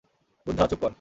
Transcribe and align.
বুদ্ধা, 0.47 0.65
চুপ 0.67 0.79
কর! 0.81 0.89